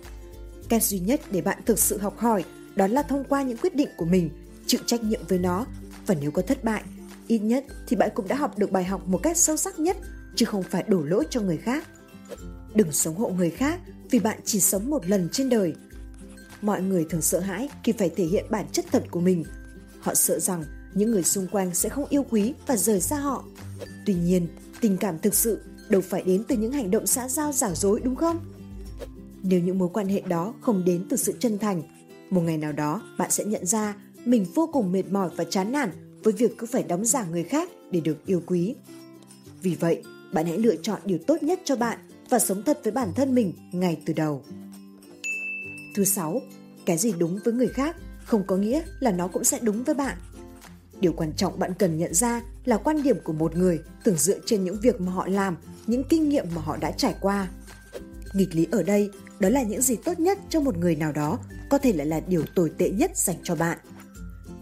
Cách 0.69 0.83
duy 0.83 0.99
nhất 0.99 1.21
để 1.31 1.41
bạn 1.41 1.57
thực 1.65 1.79
sự 1.79 1.97
học 1.97 2.17
hỏi 2.17 2.43
đó 2.75 2.87
là 2.87 3.03
thông 3.03 3.23
qua 3.23 3.41
những 3.41 3.57
quyết 3.57 3.75
định 3.75 3.89
của 3.97 4.05
mình, 4.05 4.29
chịu 4.65 4.81
trách 4.85 5.03
nhiệm 5.03 5.21
với 5.27 5.39
nó 5.39 5.65
và 6.07 6.15
nếu 6.21 6.31
có 6.31 6.41
thất 6.41 6.63
bại, 6.63 6.83
ít 7.27 7.39
nhất 7.39 7.65
thì 7.87 7.95
bạn 7.95 8.09
cũng 8.15 8.27
đã 8.27 8.35
học 8.35 8.57
được 8.57 8.71
bài 8.71 8.83
học 8.83 9.07
một 9.07 9.19
cách 9.23 9.37
sâu 9.37 9.57
sắc 9.57 9.79
nhất 9.79 9.97
chứ 10.35 10.45
không 10.45 10.63
phải 10.63 10.83
đổ 10.87 11.03
lỗi 11.03 11.25
cho 11.29 11.41
người 11.41 11.57
khác. 11.57 11.87
Đừng 12.75 12.91
sống 12.91 13.15
hộ 13.15 13.29
người 13.29 13.49
khác 13.49 13.79
vì 14.09 14.19
bạn 14.19 14.39
chỉ 14.45 14.59
sống 14.59 14.89
một 14.89 15.07
lần 15.07 15.29
trên 15.31 15.49
đời. 15.49 15.73
Mọi 16.61 16.81
người 16.81 17.05
thường 17.09 17.21
sợ 17.21 17.39
hãi 17.39 17.69
khi 17.83 17.91
phải 17.91 18.09
thể 18.09 18.25
hiện 18.25 18.45
bản 18.49 18.65
chất 18.71 18.85
thật 18.91 19.03
của 19.11 19.19
mình. 19.19 19.43
Họ 19.99 20.13
sợ 20.13 20.39
rằng 20.39 20.63
những 20.93 21.11
người 21.11 21.23
xung 21.23 21.47
quanh 21.47 21.73
sẽ 21.73 21.89
không 21.89 22.05
yêu 22.09 22.25
quý 22.29 22.53
và 22.67 22.77
rời 22.77 23.01
xa 23.01 23.17
họ. 23.17 23.43
Tuy 24.05 24.13
nhiên, 24.13 24.47
tình 24.81 24.97
cảm 24.97 25.19
thực 25.19 25.35
sự 25.35 25.61
đâu 25.89 26.01
phải 26.01 26.23
đến 26.25 26.43
từ 26.47 26.57
những 26.57 26.71
hành 26.71 26.91
động 26.91 27.07
xã 27.07 27.29
giao 27.29 27.51
giả 27.51 27.69
dối 27.73 28.01
đúng 28.03 28.15
không? 28.15 28.39
Nếu 29.43 29.59
những 29.59 29.79
mối 29.79 29.89
quan 29.93 30.07
hệ 30.07 30.21
đó 30.21 30.53
không 30.61 30.85
đến 30.85 31.05
từ 31.09 31.17
sự 31.17 31.33
chân 31.39 31.57
thành, 31.59 31.81
một 32.29 32.41
ngày 32.41 32.57
nào 32.57 32.71
đó 32.71 33.01
bạn 33.17 33.31
sẽ 33.31 33.45
nhận 33.45 33.65
ra 33.65 33.95
mình 34.25 34.45
vô 34.55 34.69
cùng 34.73 34.91
mệt 34.91 35.03
mỏi 35.11 35.29
và 35.35 35.43
chán 35.43 35.71
nản 35.71 35.89
với 36.23 36.33
việc 36.33 36.57
cứ 36.57 36.67
phải 36.67 36.83
đóng 36.83 37.05
giả 37.05 37.25
người 37.25 37.43
khác 37.43 37.69
để 37.91 37.99
được 37.99 38.25
yêu 38.25 38.41
quý. 38.45 38.75
Vì 39.61 39.75
vậy, 39.75 40.03
bạn 40.33 40.45
hãy 40.45 40.57
lựa 40.57 40.75
chọn 40.75 40.99
điều 41.05 41.17
tốt 41.17 41.43
nhất 41.43 41.59
cho 41.63 41.75
bạn 41.75 41.99
và 42.29 42.39
sống 42.39 42.63
thật 42.63 42.79
với 42.83 42.91
bản 42.91 43.13
thân 43.15 43.35
mình 43.35 43.53
ngay 43.71 44.01
từ 44.05 44.13
đầu. 44.13 44.43
Thứ 45.95 46.03
sáu, 46.03 46.41
cái 46.85 46.97
gì 46.97 47.13
đúng 47.17 47.39
với 47.43 47.53
người 47.53 47.67
khác 47.67 47.95
không 48.25 48.43
có 48.47 48.57
nghĩa 48.57 48.81
là 48.99 49.11
nó 49.11 49.27
cũng 49.27 49.43
sẽ 49.43 49.59
đúng 49.61 49.83
với 49.83 49.95
bạn. 49.95 50.17
Điều 50.99 51.13
quan 51.13 51.33
trọng 51.33 51.59
bạn 51.59 51.73
cần 51.79 51.97
nhận 51.97 52.13
ra 52.13 52.41
là 52.65 52.77
quan 52.77 53.03
điểm 53.03 53.17
của 53.23 53.33
một 53.33 53.55
người 53.55 53.79
tưởng 54.03 54.17
dựa 54.17 54.39
trên 54.45 54.63
những 54.63 54.79
việc 54.81 55.01
mà 55.01 55.11
họ 55.11 55.27
làm, 55.27 55.57
những 55.87 56.03
kinh 56.03 56.29
nghiệm 56.29 56.45
mà 56.55 56.61
họ 56.61 56.77
đã 56.77 56.91
trải 56.91 57.15
qua. 57.21 57.47
Nghịch 58.33 58.55
lý 58.55 58.67
ở 58.71 58.83
đây 58.83 59.09
đó 59.39 59.49
là 59.49 59.63
những 59.63 59.81
gì 59.81 59.95
tốt 59.95 60.19
nhất 60.19 60.39
cho 60.49 60.59
một 60.59 60.77
người 60.77 60.95
nào 60.95 61.11
đó 61.11 61.39
có 61.69 61.77
thể 61.77 61.93
lại 61.93 62.07
là 62.07 62.19
điều 62.19 62.43
tồi 62.55 62.71
tệ 62.77 62.89
nhất 62.89 63.17
dành 63.17 63.37
cho 63.43 63.55
bạn. 63.55 63.77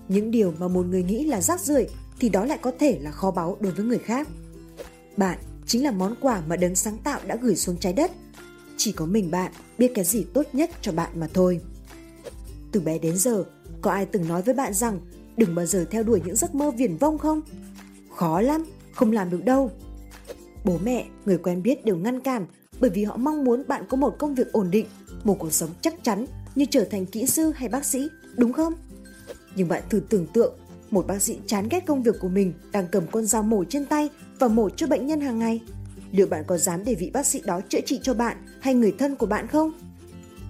Những 0.07 0.31
điều 0.31 0.53
mà 0.59 0.67
một 0.67 0.85
người 0.85 1.03
nghĩ 1.03 1.25
là 1.25 1.41
rác 1.41 1.61
rưởi 1.61 1.87
thì 2.19 2.29
đó 2.29 2.45
lại 2.45 2.57
có 2.61 2.71
thể 2.79 2.99
là 3.01 3.11
kho 3.11 3.31
báu 3.31 3.57
đối 3.59 3.71
với 3.71 3.85
người 3.85 3.99
khác. 3.99 4.27
Bạn 5.17 5.39
chính 5.65 5.83
là 5.83 5.91
món 5.91 6.15
quà 6.21 6.41
mà 6.47 6.55
đấng 6.55 6.75
sáng 6.75 6.97
tạo 7.03 7.19
đã 7.27 7.35
gửi 7.35 7.55
xuống 7.55 7.77
trái 7.77 7.93
đất. 7.93 8.11
Chỉ 8.77 8.91
có 8.91 9.05
mình 9.05 9.31
bạn 9.31 9.51
biết 9.77 9.91
cái 9.95 10.05
gì 10.05 10.25
tốt 10.33 10.45
nhất 10.53 10.69
cho 10.81 10.91
bạn 10.91 11.19
mà 11.19 11.27
thôi. 11.33 11.59
Từ 12.71 12.79
bé 12.79 12.97
đến 12.97 13.17
giờ, 13.17 13.43
có 13.81 13.91
ai 13.91 14.05
từng 14.05 14.27
nói 14.27 14.41
với 14.41 14.53
bạn 14.53 14.73
rằng 14.73 14.99
đừng 15.37 15.55
bao 15.55 15.65
giờ 15.65 15.85
theo 15.91 16.03
đuổi 16.03 16.21
những 16.25 16.35
giấc 16.35 16.55
mơ 16.55 16.71
viển 16.71 16.97
vông 16.97 17.17
không? 17.17 17.41
Khó 18.15 18.41
lắm, 18.41 18.65
không 18.93 19.11
làm 19.11 19.29
được 19.29 19.45
đâu. 19.45 19.71
Bố 20.65 20.77
mẹ, 20.83 21.05
người 21.25 21.37
quen 21.37 21.63
biết 21.63 21.85
đều 21.85 21.97
ngăn 21.97 22.19
cản 22.19 22.45
bởi 22.79 22.89
vì 22.89 23.03
họ 23.03 23.17
mong 23.17 23.43
muốn 23.43 23.63
bạn 23.67 23.83
có 23.89 23.97
một 23.97 24.15
công 24.19 24.35
việc 24.35 24.51
ổn 24.51 24.71
định, 24.71 24.85
một 25.23 25.35
cuộc 25.39 25.53
sống 25.53 25.69
chắc 25.81 26.03
chắn 26.03 26.25
như 26.55 26.65
trở 26.69 26.83
thành 26.83 27.05
kỹ 27.05 27.25
sư 27.25 27.51
hay 27.55 27.69
bác 27.69 27.85
sĩ, 27.85 28.07
đúng 28.37 28.53
không? 28.53 28.73
Nhưng 29.55 29.67
bạn 29.67 29.83
thử 29.89 29.99
tưởng 30.09 30.27
tượng 30.27 30.53
một 30.91 31.07
bác 31.07 31.21
sĩ 31.21 31.39
chán 31.47 31.67
ghét 31.71 31.85
công 31.85 32.03
việc 32.03 32.15
của 32.19 32.29
mình 32.29 32.53
đang 32.71 32.87
cầm 32.91 33.03
con 33.11 33.25
dao 33.25 33.43
mổ 33.43 33.63
trên 33.63 33.85
tay 33.85 34.09
và 34.39 34.47
mổ 34.47 34.69
cho 34.69 34.87
bệnh 34.87 35.07
nhân 35.07 35.21
hàng 35.21 35.39
ngày. 35.39 35.61
Liệu 36.11 36.27
bạn 36.27 36.43
có 36.47 36.57
dám 36.57 36.83
để 36.85 36.95
vị 36.95 37.09
bác 37.13 37.25
sĩ 37.25 37.41
đó 37.45 37.61
chữa 37.69 37.81
trị 37.85 37.99
cho 38.03 38.13
bạn 38.13 38.37
hay 38.59 38.73
người 38.73 38.95
thân 38.99 39.15
của 39.15 39.25
bạn 39.25 39.47
không? 39.47 39.71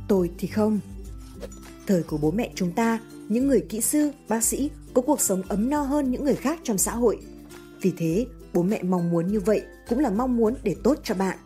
Tôi 0.08 0.32
thì 0.38 0.48
không. 0.48 0.80
Thời 1.88 2.04
của 2.04 2.18
bố 2.18 2.32
mẹ 2.32 2.52
chúng 2.56 2.72
ta, 2.72 3.00
những 3.30 3.48
người 3.48 3.66
kỹ 3.70 3.82
sư, 3.82 4.12
bác 4.28 4.44
sĩ 4.44 4.70
có 4.94 5.02
cuộc 5.02 5.22
sống 5.22 5.42
ấm 5.48 5.70
no 5.70 5.82
hơn 5.82 6.12
những 6.12 6.24
người 6.24 6.36
khác 6.36 6.60
trong 6.64 6.78
xã 6.78 6.96
hội. 6.96 7.20
Vì 7.84 7.94
thế, 7.98 8.26
bố 8.54 8.64
mẹ 8.64 8.84
mong 8.84 9.12
muốn 9.12 9.28
như 9.28 9.40
vậy 9.40 9.62
cũng 9.90 10.00
là 10.00 10.10
mong 10.10 10.38
muốn 10.38 10.54
để 10.64 10.76
tốt 10.84 11.00
cho 11.04 11.16
bạn. 11.16 11.38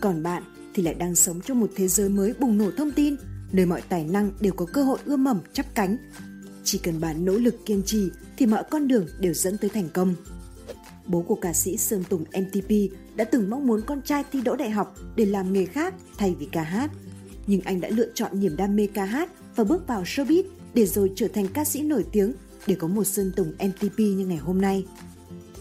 Còn 0.00 0.22
bạn 0.22 0.42
thì 0.74 0.82
lại 0.82 0.94
đang 0.94 1.14
sống 1.14 1.40
trong 1.40 1.60
một 1.60 1.70
thế 1.76 1.88
giới 1.88 2.08
mới 2.08 2.34
bùng 2.38 2.58
nổ 2.58 2.70
thông 2.76 2.92
tin, 2.92 3.16
nơi 3.52 3.66
mọi 3.66 3.82
tài 3.88 4.04
năng 4.04 4.30
đều 4.40 4.52
có 4.52 4.66
cơ 4.72 4.82
hội 4.82 4.98
ươm 5.04 5.24
mầm 5.24 5.40
chắp 5.52 5.74
cánh. 5.74 5.96
Chỉ 6.64 6.78
cần 6.78 7.00
bạn 7.00 7.24
nỗ 7.24 7.32
lực 7.32 7.54
kiên 7.66 7.82
trì 7.86 8.10
thì 8.36 8.46
mọi 8.46 8.64
con 8.70 8.88
đường 8.88 9.06
đều 9.20 9.34
dẫn 9.34 9.58
tới 9.58 9.70
thành 9.70 9.88
công. 9.94 10.14
Bố 11.06 11.22
của 11.22 11.34
ca 11.34 11.52
sĩ 11.52 11.76
Sơn 11.76 12.04
Tùng 12.08 12.22
MTP 12.22 12.70
đã 13.16 13.24
từng 13.24 13.50
mong 13.50 13.66
muốn 13.66 13.82
con 13.86 14.02
trai 14.02 14.24
thi 14.32 14.40
đỗ 14.40 14.56
đại 14.56 14.70
học 14.70 14.94
để 15.16 15.26
làm 15.26 15.52
nghề 15.52 15.64
khác 15.64 15.94
thay 16.18 16.34
vì 16.38 16.46
ca 16.52 16.62
hát. 16.62 16.90
Nhưng 17.46 17.60
anh 17.60 17.80
đã 17.80 17.88
lựa 17.88 18.08
chọn 18.14 18.40
niềm 18.40 18.56
đam 18.56 18.76
mê 18.76 18.86
ca 18.94 19.04
hát 19.04 19.30
và 19.56 19.64
bước 19.64 19.86
vào 19.86 20.02
showbiz 20.02 20.42
để 20.74 20.86
rồi 20.86 21.12
trở 21.16 21.28
thành 21.28 21.48
ca 21.48 21.64
sĩ 21.64 21.82
nổi 21.82 22.04
tiếng 22.12 22.32
để 22.66 22.74
có 22.74 22.88
một 22.88 23.04
Sơn 23.04 23.32
Tùng 23.36 23.52
MTP 23.52 23.98
như 23.98 24.26
ngày 24.26 24.36
hôm 24.36 24.60
nay. 24.60 24.84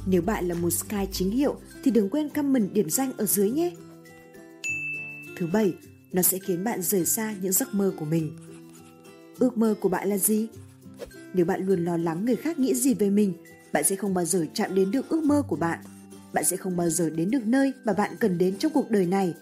Nếu 0.06 0.22
bạn 0.22 0.48
là 0.48 0.56
một 0.56 0.70
Sky 0.70 1.08
chính 1.12 1.32
hiệu 1.32 1.56
thì 1.84 1.92
đừng 1.92 2.10
quên 2.10 2.30
comment 2.30 2.74
điểm 2.74 2.90
danh 2.90 3.12
ở 3.18 3.26
dưới 3.26 3.52
nhé. 3.52 3.72
Thứ 5.38 5.48
bảy, 5.54 5.74
nó 6.14 6.22
sẽ 6.22 6.38
khiến 6.40 6.64
bạn 6.64 6.82
rời 6.82 7.06
xa 7.06 7.36
những 7.42 7.52
giấc 7.52 7.74
mơ 7.74 7.94
của 8.00 8.06
mình. 8.06 8.38
Ước 9.40 9.58
mơ 9.58 9.76
của 9.80 9.90
bạn 9.90 10.10
là 10.10 10.18
gì? 10.18 10.48
Nếu 11.34 11.46
bạn 11.46 11.66
luôn 11.66 11.86
lo 11.86 11.98
lắng 11.98 12.26
người 12.26 12.36
khác 12.36 12.60
nghĩ 12.60 12.76
gì 12.76 12.94
về 12.94 13.10
mình, 13.10 13.34
bạn 13.74 13.84
sẽ 13.84 13.96
không 13.96 14.14
bao 14.14 14.26
giờ 14.26 14.46
chạm 14.54 14.76
đến 14.76 14.92
được 14.92 15.10
ước 15.10 15.24
mơ 15.24 15.44
của 15.48 15.56
bạn. 15.56 15.80
Bạn 16.34 16.44
sẽ 16.44 16.58
không 16.58 16.78
bao 16.78 16.90
giờ 16.90 17.10
đến 17.10 17.32
được 17.32 17.46
nơi 17.46 17.74
mà 17.86 17.94
bạn 17.94 18.16
cần 18.20 18.38
đến 18.38 18.56
trong 18.58 18.72
cuộc 18.74 18.92
đời 18.92 19.06
này. 19.06 19.34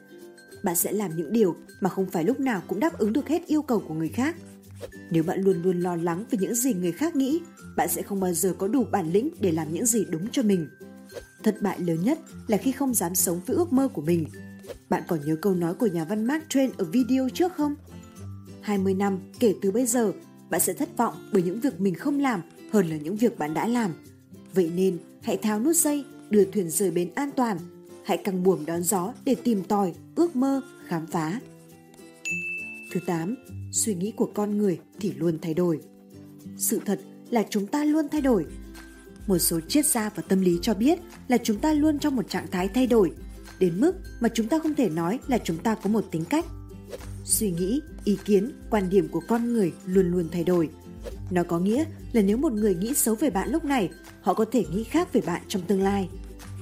Bạn 0.63 0.75
sẽ 0.75 0.91
làm 0.91 1.15
những 1.15 1.33
điều 1.33 1.55
mà 1.81 1.89
không 1.89 2.05
phải 2.05 2.23
lúc 2.23 2.39
nào 2.39 2.61
cũng 2.67 2.79
đáp 2.79 2.97
ứng 2.97 3.13
được 3.13 3.27
hết 3.27 3.47
yêu 3.47 3.61
cầu 3.61 3.83
của 3.87 3.93
người 3.93 4.09
khác. 4.09 4.35
Nếu 5.11 5.23
bạn 5.23 5.41
luôn 5.41 5.61
luôn 5.61 5.79
lo 5.79 5.95
lắng 5.95 6.25
về 6.31 6.37
những 6.41 6.55
gì 6.55 6.73
người 6.73 6.91
khác 6.91 7.15
nghĩ, 7.15 7.41
bạn 7.77 7.89
sẽ 7.89 8.01
không 8.01 8.19
bao 8.19 8.33
giờ 8.33 8.55
có 8.57 8.67
đủ 8.67 8.85
bản 8.91 9.11
lĩnh 9.11 9.29
để 9.39 9.51
làm 9.51 9.73
những 9.73 9.85
gì 9.85 10.05
đúng 10.09 10.27
cho 10.31 10.43
mình. 10.43 10.67
Thất 11.43 11.61
bại 11.61 11.79
lớn 11.79 12.03
nhất 12.03 12.19
là 12.47 12.57
khi 12.57 12.71
không 12.71 12.93
dám 12.93 13.15
sống 13.15 13.41
với 13.45 13.55
ước 13.55 13.73
mơ 13.73 13.87
của 13.87 14.01
mình. 14.01 14.25
Bạn 14.89 15.03
còn 15.07 15.19
nhớ 15.25 15.35
câu 15.35 15.55
nói 15.55 15.73
của 15.73 15.87
nhà 15.87 16.03
văn 16.03 16.25
Mark 16.25 16.43
Twain 16.49 16.69
ở 16.77 16.85
video 16.85 17.29
trước 17.29 17.53
không? 17.55 17.75
20 18.61 18.93
năm 18.93 19.19
kể 19.39 19.55
từ 19.61 19.71
bây 19.71 19.85
giờ, 19.85 20.11
bạn 20.49 20.61
sẽ 20.61 20.73
thất 20.73 20.97
vọng 20.97 21.29
bởi 21.33 21.43
những 21.43 21.59
việc 21.59 21.81
mình 21.81 21.95
không 21.95 22.19
làm 22.19 22.41
hơn 22.71 22.89
là 22.89 22.97
những 22.97 23.17
việc 23.17 23.39
bạn 23.39 23.53
đã 23.53 23.67
làm. 23.67 23.91
Vậy 24.53 24.71
nên, 24.75 24.97
hãy 25.21 25.37
tháo 25.37 25.59
nút 25.59 25.75
dây, 25.75 26.05
đưa 26.29 26.45
thuyền 26.45 26.69
rời 26.69 26.91
bến 26.91 27.09
an 27.15 27.29
toàn. 27.35 27.57
Hãy 28.03 28.17
căng 28.17 28.43
buồm 28.43 28.65
đón 28.65 28.83
gió 28.83 29.13
để 29.25 29.35
tìm 29.43 29.63
tòi, 29.63 29.93
ước 30.15 30.35
mơ, 30.35 30.61
khám 30.87 31.07
phá. 31.07 31.39
Thứ 32.93 32.99
8. 33.05 33.35
Suy 33.71 33.95
nghĩ 33.95 34.11
của 34.11 34.29
con 34.33 34.57
người 34.57 34.79
thì 34.99 35.13
luôn 35.13 35.37
thay 35.41 35.53
đổi. 35.53 35.79
Sự 36.57 36.79
thật 36.85 36.99
là 37.29 37.43
chúng 37.49 37.67
ta 37.67 37.83
luôn 37.83 38.07
thay 38.11 38.21
đổi. 38.21 38.45
Một 39.27 39.37
số 39.37 39.59
triết 39.67 39.85
gia 39.85 40.09
và 40.09 40.23
tâm 40.27 40.41
lý 40.41 40.59
cho 40.61 40.73
biết 40.73 40.99
là 41.27 41.37
chúng 41.37 41.59
ta 41.59 41.73
luôn 41.73 41.99
trong 41.99 42.15
một 42.15 42.29
trạng 42.29 42.47
thái 42.51 42.67
thay 42.67 42.87
đổi, 42.87 43.11
đến 43.59 43.79
mức 43.79 43.95
mà 44.19 44.29
chúng 44.33 44.47
ta 44.47 44.59
không 44.59 44.75
thể 44.75 44.89
nói 44.89 45.19
là 45.27 45.37
chúng 45.37 45.57
ta 45.57 45.75
có 45.75 45.89
một 45.89 46.05
tính 46.11 46.23
cách. 46.29 46.45
Suy 47.25 47.51
nghĩ, 47.51 47.81
ý 48.03 48.17
kiến, 48.25 48.51
quan 48.69 48.89
điểm 48.89 49.07
của 49.07 49.21
con 49.27 49.53
người 49.53 49.73
luôn 49.85 50.11
luôn 50.11 50.29
thay 50.31 50.43
đổi. 50.43 50.69
Nó 51.31 51.43
có 51.43 51.59
nghĩa 51.59 51.85
là 52.13 52.21
nếu 52.21 52.37
một 52.37 52.53
người 52.53 52.75
nghĩ 52.75 52.93
xấu 52.93 53.15
về 53.15 53.29
bạn 53.29 53.51
lúc 53.51 53.65
này, 53.65 53.89
họ 54.21 54.33
có 54.33 54.45
thể 54.51 54.65
nghĩ 54.71 54.83
khác 54.83 55.13
về 55.13 55.21
bạn 55.21 55.41
trong 55.47 55.61
tương 55.61 55.81
lai. 55.81 56.09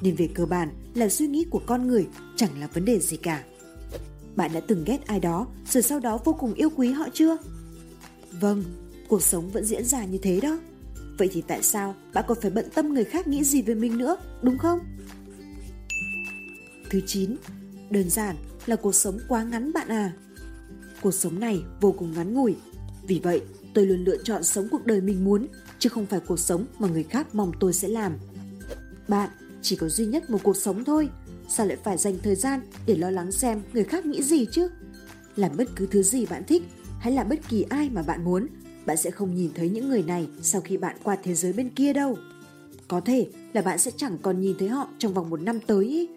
Nên 0.02 0.16
về 0.16 0.30
cơ 0.34 0.46
bản 0.46 0.70
là 0.94 1.10
suy 1.10 1.28
nghĩ 1.28 1.46
của 1.50 1.62
con 1.66 1.88
người 1.88 2.08
chẳng 2.36 2.60
là 2.60 2.68
vấn 2.68 2.86
đề 2.86 3.00
gì 3.00 3.18
cả. 3.18 3.44
Bạn 4.36 4.52
đã 4.54 4.60
từng 4.68 4.84
ghét 4.86 5.08
ai 5.08 5.20
đó 5.20 5.48
rồi 5.70 5.84
sau 5.84 6.00
đó 6.00 6.20
vô 6.26 6.34
cùng 6.34 6.54
yêu 6.54 6.70
quý 6.76 6.92
họ 6.92 7.08
chưa? 7.14 7.38
Vâng, 8.40 8.64
cuộc 9.08 9.24
sống 9.24 9.50
vẫn 9.50 9.66
diễn 9.66 9.86
ra 9.86 10.06
như 10.06 10.18
thế 10.18 10.40
đó. 10.40 10.60
Vậy 11.18 11.30
thì 11.32 11.42
tại 11.42 11.64
sao 11.64 11.96
bạn 12.14 12.26
còn 12.28 12.38
phải 12.42 12.52
bận 12.52 12.66
tâm 12.74 12.94
người 12.94 13.04
khác 13.04 13.28
nghĩ 13.28 13.44
gì 13.44 13.62
về 13.62 13.76
mình 13.76 13.98
nữa, 13.98 14.16
đúng 14.42 14.58
không? 14.58 14.80
Thứ 16.90 17.02
9. 17.08 17.36
Đơn 17.90 18.10
giản 18.10 18.36
là 18.66 18.76
cuộc 18.76 18.96
sống 18.96 19.20
quá 19.28 19.44
ngắn 19.44 19.74
bạn 19.74 19.88
à. 19.88 20.14
Cuộc 21.02 21.12
sống 21.12 21.40
này 21.40 21.64
vô 21.82 21.92
cùng 21.92 22.12
ngắn 22.12 22.34
ngủi. 22.34 22.56
Vì 23.08 23.20
vậy, 23.24 23.42
Tôi 23.74 23.86
luôn 23.86 24.04
lựa 24.04 24.18
chọn 24.24 24.44
sống 24.44 24.68
cuộc 24.72 24.86
đời 24.86 25.02
mình 25.02 25.24
muốn, 25.24 25.48
chứ 25.80 25.90
không 25.90 26.06
phải 26.06 26.20
cuộc 26.20 26.40
sống 26.40 26.66
mà 26.80 26.88
người 26.88 27.04
khác 27.04 27.36
mong 27.36 27.52
tôi 27.60 27.74
sẽ 27.74 27.88
làm. 27.88 28.18
Bạn 29.08 29.30
chỉ 29.62 29.76
có 29.76 29.90
duy 29.90 30.06
nhất 30.06 30.30
một 30.30 30.40
cuộc 30.44 30.58
sống 30.58 30.84
thôi, 30.84 31.10
sao 31.52 31.68
lại 31.68 31.78
phải 31.84 31.98
dành 31.98 32.18
thời 32.24 32.36
gian 32.36 32.62
để 32.86 32.96
lo 32.96 33.10
lắng 33.10 33.32
xem 33.32 33.62
người 33.74 33.84
khác 33.84 34.06
nghĩ 34.06 34.24
gì 34.24 34.46
chứ? 34.52 34.68
Làm 35.36 35.52
bất 35.58 35.68
cứ 35.76 35.88
thứ 35.92 36.04
gì 36.04 36.26
bạn 36.26 36.44
thích 36.48 36.64
hay 37.00 37.14
là 37.14 37.24
bất 37.24 37.40
kỳ 37.50 37.66
ai 37.70 37.90
mà 37.90 38.04
bạn 38.04 38.24
muốn, 38.24 38.48
bạn 38.86 38.98
sẽ 38.98 39.12
không 39.12 39.36
nhìn 39.36 39.52
thấy 39.56 39.70
những 39.70 39.90
người 39.90 40.04
này 40.04 40.28
sau 40.42 40.62
khi 40.62 40.78
bạn 40.78 40.96
qua 41.04 41.18
thế 41.24 41.34
giới 41.34 41.54
bên 41.54 41.70
kia 41.70 41.94
đâu. 41.94 42.18
Có 42.88 43.02
thể 43.02 43.30
là 43.54 43.62
bạn 43.62 43.80
sẽ 43.80 43.92
chẳng 43.98 44.18
còn 44.22 44.42
nhìn 44.42 44.56
thấy 44.60 44.70
họ 44.70 44.88
trong 44.98 45.14
vòng 45.14 45.30
một 45.30 45.42
năm 45.42 45.60
tới. 45.60 45.86
Ý. 45.86 46.08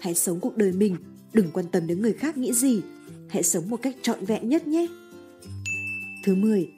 Hãy 0.00 0.14
sống 0.14 0.40
cuộc 0.40 0.56
đời 0.56 0.72
mình, 0.72 0.96
đừng 1.32 1.50
quan 1.52 1.66
tâm 1.66 1.86
đến 1.86 2.02
người 2.02 2.12
khác 2.12 2.36
nghĩ 2.36 2.52
gì. 2.52 2.82
Hãy 3.28 3.42
sống 3.42 3.70
một 3.70 3.82
cách 3.82 3.96
trọn 4.02 4.24
vẹn 4.24 4.48
nhất 4.48 4.66
nhé. 4.66 4.86
Thứ 6.24 6.34
10. 6.34 6.68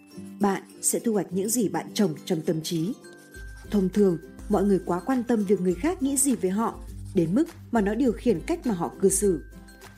Bạn 0.40 0.62
sẽ 0.82 0.98
thu 0.98 1.12
hoạch 1.12 1.26
những 1.30 1.48
gì 1.48 1.68
bạn 1.68 1.86
trồng 1.94 2.14
trong 2.24 2.40
tâm 2.40 2.60
trí. 2.62 2.92
Thông 3.70 3.88
thường, 3.88 4.18
mọi 4.48 4.64
người 4.64 4.80
quá 4.84 5.00
quan 5.00 5.22
tâm 5.22 5.44
việc 5.44 5.60
người 5.60 5.74
khác 5.74 6.02
nghĩ 6.02 6.16
gì 6.16 6.34
về 6.34 6.50
họ 6.50 6.80
đến 7.14 7.34
mức 7.34 7.44
mà 7.72 7.80
nó 7.80 7.94
điều 7.94 8.12
khiển 8.12 8.40
cách 8.46 8.66
mà 8.66 8.74
họ 8.74 8.92
cư 9.00 9.08
xử. 9.08 9.44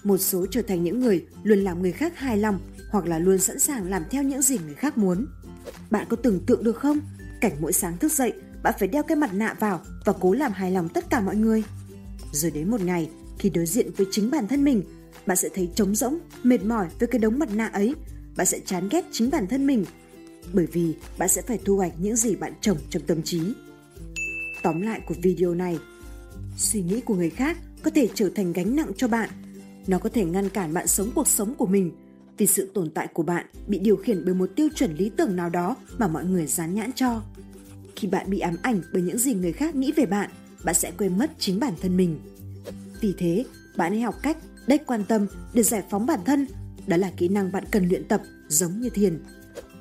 Một 0.04 0.18
số 0.18 0.46
trở 0.50 0.62
thành 0.62 0.84
những 0.84 1.00
người 1.00 1.26
luôn 1.42 1.58
làm 1.58 1.82
người 1.82 1.92
khác 1.92 2.18
hài 2.18 2.36
lòng 2.36 2.60
hoặc 2.90 3.06
là 3.06 3.18
luôn 3.18 3.38
sẵn 3.38 3.58
sàng 3.58 3.90
làm 3.90 4.02
theo 4.10 4.22
những 4.22 4.42
gì 4.42 4.58
người 4.58 4.74
khác 4.74 4.98
muốn. 4.98 5.26
Bạn 5.90 6.06
có 6.08 6.16
tưởng 6.16 6.40
tượng 6.46 6.64
được 6.64 6.76
không? 6.76 7.00
Cảnh 7.40 7.52
mỗi 7.60 7.72
sáng 7.72 7.98
thức 7.98 8.12
dậy, 8.12 8.32
bạn 8.62 8.74
phải 8.78 8.88
đeo 8.88 9.02
cái 9.02 9.16
mặt 9.16 9.34
nạ 9.34 9.54
vào 9.60 9.80
và 10.04 10.12
cố 10.20 10.32
làm 10.32 10.52
hài 10.52 10.70
lòng 10.70 10.88
tất 10.88 11.10
cả 11.10 11.20
mọi 11.20 11.36
người. 11.36 11.64
Rồi 12.32 12.50
đến 12.50 12.70
một 12.70 12.80
ngày, 12.80 13.10
khi 13.38 13.50
đối 13.50 13.66
diện 13.66 13.90
với 13.96 14.06
chính 14.10 14.30
bản 14.30 14.48
thân 14.48 14.64
mình, 14.64 14.82
bạn 15.26 15.36
sẽ 15.36 15.48
thấy 15.54 15.70
trống 15.74 15.94
rỗng, 15.94 16.18
mệt 16.42 16.64
mỏi 16.64 16.86
với 16.98 17.08
cái 17.08 17.18
đống 17.18 17.38
mặt 17.38 17.48
nạ 17.54 17.66
ấy. 17.66 17.94
Bạn 18.36 18.46
sẽ 18.46 18.60
chán 18.66 18.88
ghét 18.90 19.04
chính 19.12 19.30
bản 19.30 19.46
thân 19.46 19.66
mình. 19.66 19.84
Bởi 20.52 20.66
vì 20.66 20.94
bạn 21.18 21.28
sẽ 21.28 21.42
phải 21.42 21.58
thu 21.64 21.76
hoạch 21.76 21.92
những 21.98 22.16
gì 22.16 22.36
bạn 22.36 22.52
trồng 22.60 22.78
trong 22.90 23.02
tâm 23.06 23.22
trí. 23.22 23.40
Tóm 24.62 24.80
lại 24.80 25.00
của 25.06 25.14
video 25.22 25.54
này, 25.54 25.78
suy 26.56 26.82
nghĩ 26.82 27.00
của 27.00 27.14
người 27.14 27.30
khác 27.30 27.58
có 27.82 27.90
thể 27.90 28.08
trở 28.14 28.30
thành 28.34 28.52
gánh 28.52 28.76
nặng 28.76 28.92
cho 28.96 29.08
bạn. 29.08 29.30
Nó 29.86 29.98
có 29.98 30.08
thể 30.08 30.24
ngăn 30.24 30.48
cản 30.48 30.74
bạn 30.74 30.86
sống 30.86 31.10
cuộc 31.14 31.28
sống 31.28 31.54
của 31.54 31.66
mình 31.66 31.92
vì 32.38 32.46
sự 32.46 32.70
tồn 32.74 32.90
tại 32.90 33.08
của 33.12 33.22
bạn 33.22 33.46
bị 33.66 33.78
điều 33.78 33.96
khiển 33.96 34.24
bởi 34.24 34.34
một 34.34 34.50
tiêu 34.56 34.68
chuẩn 34.74 34.94
lý 34.94 35.10
tưởng 35.16 35.36
nào 35.36 35.50
đó 35.50 35.76
mà 35.98 36.08
mọi 36.08 36.24
người 36.24 36.46
dán 36.46 36.74
nhãn 36.74 36.92
cho. 36.92 37.22
Khi 37.96 38.08
bạn 38.08 38.30
bị 38.30 38.38
ám 38.38 38.56
ảnh 38.62 38.82
bởi 38.92 39.02
những 39.02 39.18
gì 39.18 39.34
người 39.34 39.52
khác 39.52 39.74
nghĩ 39.74 39.92
về 39.92 40.06
bạn, 40.06 40.30
bạn 40.64 40.74
sẽ 40.74 40.92
quên 40.98 41.18
mất 41.18 41.30
chính 41.38 41.60
bản 41.60 41.72
thân 41.82 41.96
mình. 41.96 42.18
Vì 43.00 43.14
thế, 43.18 43.44
bạn 43.76 43.92
hãy 43.92 44.00
học 44.00 44.14
cách 44.22 44.36
đếch 44.66 44.86
quan 44.86 45.04
tâm 45.04 45.26
để 45.54 45.62
giải 45.62 45.82
phóng 45.90 46.06
bản 46.06 46.20
thân. 46.24 46.46
Đó 46.86 46.96
là 46.96 47.12
kỹ 47.16 47.28
năng 47.28 47.52
bạn 47.52 47.64
cần 47.70 47.88
luyện 47.88 48.04
tập 48.08 48.22
giống 48.48 48.80
như 48.80 48.90
thiền. 48.90 49.22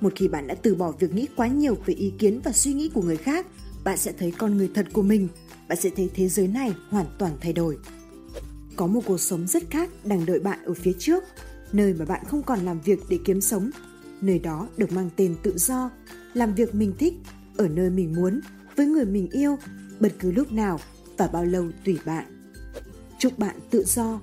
Một 0.01 0.13
khi 0.15 0.27
bạn 0.27 0.47
đã 0.47 0.55
từ 0.55 0.75
bỏ 0.75 0.91
việc 0.91 1.13
nghĩ 1.13 1.27
quá 1.35 1.47
nhiều 1.47 1.77
về 1.85 1.93
ý 1.93 2.13
kiến 2.19 2.39
và 2.43 2.51
suy 2.51 2.73
nghĩ 2.73 2.89
của 2.93 3.01
người 3.01 3.17
khác, 3.17 3.47
bạn 3.83 3.97
sẽ 3.97 4.11
thấy 4.11 4.31
con 4.31 4.57
người 4.57 4.71
thật 4.75 4.87
của 4.93 5.01
mình. 5.01 5.27
Bạn 5.67 5.77
sẽ 5.81 5.89
thấy 5.95 6.09
thế 6.13 6.27
giới 6.27 6.47
này 6.47 6.73
hoàn 6.89 7.05
toàn 7.19 7.31
thay 7.41 7.53
đổi. 7.53 7.77
Có 8.75 8.87
một 8.87 9.01
cuộc 9.05 9.17
sống 9.17 9.47
rất 9.47 9.63
khác 9.69 9.89
đang 10.03 10.25
đợi 10.25 10.39
bạn 10.39 10.65
ở 10.65 10.73
phía 10.73 10.93
trước 10.99 11.23
nơi 11.73 11.93
mà 11.93 12.05
bạn 12.05 12.23
không 12.27 12.43
còn 12.43 12.59
làm 12.59 12.79
việc 12.79 12.99
để 13.09 13.19
kiếm 13.25 13.41
sống. 13.41 13.69
Nơi 14.21 14.39
đó 14.39 14.67
được 14.77 14.91
mang 14.91 15.09
tên 15.15 15.35
tự 15.43 15.57
do, 15.57 15.91
làm 16.33 16.55
việc 16.55 16.75
mình 16.75 16.93
thích, 16.99 17.13
ở 17.57 17.67
nơi 17.67 17.89
mình 17.89 18.13
muốn, 18.15 18.41
với 18.75 18.85
người 18.85 19.05
mình 19.05 19.29
yêu, 19.31 19.57
bất 19.99 20.13
cứ 20.19 20.31
lúc 20.31 20.51
nào 20.51 20.79
và 21.17 21.27
bao 21.27 21.45
lâu 21.45 21.65
tùy 21.85 21.99
bạn. 22.05 22.25
Chúc 23.19 23.39
bạn 23.39 23.55
tự 23.69 23.83
do 23.83 24.19